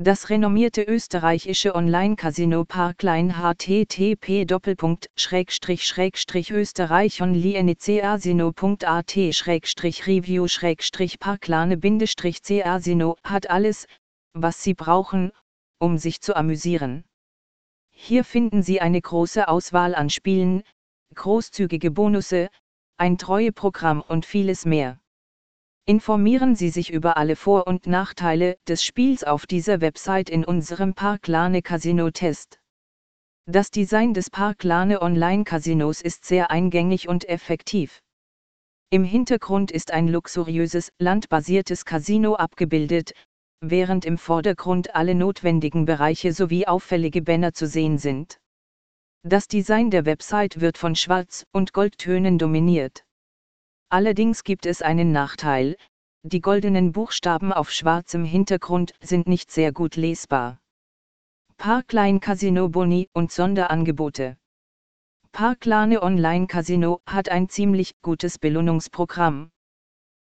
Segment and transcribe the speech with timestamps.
[0.00, 4.46] Das renommierte österreichische Online-Casino Parkline http
[6.52, 9.16] österreichonlieneceasino.at
[10.06, 10.46] review
[11.18, 11.76] parklane
[12.62, 13.88] casino hat alles,
[14.34, 15.32] was Sie brauchen,
[15.80, 17.02] um sich zu amüsieren.
[17.90, 20.62] Hier finden Sie eine große Auswahl an Spielen,
[21.16, 22.50] großzügige Bonusse,
[22.98, 25.00] ein Treueprogramm und vieles mehr.
[25.88, 30.92] Informieren Sie sich über alle Vor- und Nachteile des Spiels auf dieser Website in unserem
[30.92, 32.60] Parklane Casino Test.
[33.46, 38.02] Das Design des Parklane Online Casinos ist sehr eingängig und effektiv.
[38.90, 43.14] Im Hintergrund ist ein luxuriöses, landbasiertes Casino abgebildet,
[43.62, 48.38] während im Vordergrund alle notwendigen Bereiche sowie auffällige Banner zu sehen sind.
[49.22, 53.06] Das Design der Website wird von Schwarz- und Goldtönen dominiert.
[53.90, 55.76] Allerdings gibt es einen Nachteil,
[56.22, 60.60] die goldenen Buchstaben auf schwarzem Hintergrund sind nicht sehr gut lesbar.
[61.56, 64.36] Parkline Casino Boni und Sonderangebote.
[65.32, 69.50] Parklane Online Casino hat ein ziemlich gutes Belohnungsprogramm.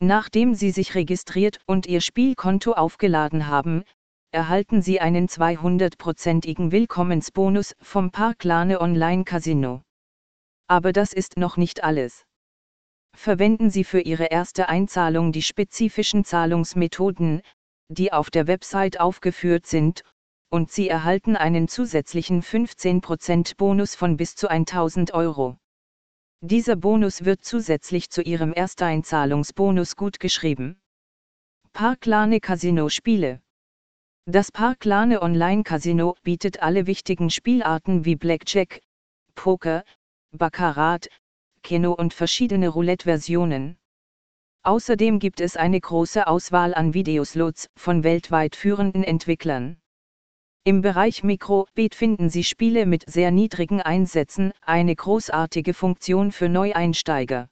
[0.00, 3.84] Nachdem Sie sich registriert und Ihr Spielkonto aufgeladen haben,
[4.32, 9.82] erhalten Sie einen 200%igen Willkommensbonus vom Parklane Online Casino.
[10.66, 12.26] Aber das ist noch nicht alles
[13.14, 17.42] verwenden Sie für Ihre erste Einzahlung die spezifischen Zahlungsmethoden,
[17.88, 20.02] die auf der Website aufgeführt sind,
[20.50, 25.58] und Sie erhalten einen zusätzlichen 15% Bonus von bis zu 1000 Euro.
[26.40, 30.80] Dieser Bonus wird zusätzlich zu Ihrem Ersteinzahlungsbonus gutgeschrieben.
[31.72, 33.40] Parklane Casino Spiele
[34.26, 38.80] Das Parklane Online Casino bietet alle wichtigen Spielarten wie Blackjack,
[39.34, 39.84] Poker,
[40.30, 41.08] Baccarat,
[41.64, 43.78] Keno und verschiedene Roulette-Versionen.
[44.62, 49.78] Außerdem gibt es eine große Auswahl an Videoslots von weltweit führenden Entwicklern.
[50.64, 57.48] Im Bereich Mikrobeat finden Sie Spiele mit sehr niedrigen Einsätzen, eine großartige Funktion für Neueinsteiger.